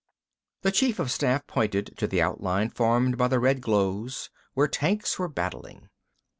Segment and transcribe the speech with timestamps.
[0.63, 5.19] The chief of staff pointed to the outline formed by the red glows where tanks
[5.19, 5.89] were battling.